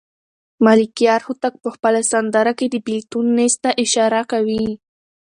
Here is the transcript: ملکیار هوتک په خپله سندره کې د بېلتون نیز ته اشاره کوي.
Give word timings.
ملکیار 0.65 1.21
هوتک 1.27 1.53
په 1.63 1.69
خپله 1.75 2.01
سندره 2.11 2.53
کې 2.59 2.67
د 2.69 2.75
بېلتون 2.85 3.25
نیز 3.37 3.53
ته 3.63 3.69
اشاره 3.83 4.21
کوي. 4.31 4.65